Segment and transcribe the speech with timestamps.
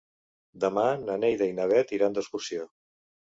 [0.63, 2.67] Demà na Neida i na Bet iran d'excursió.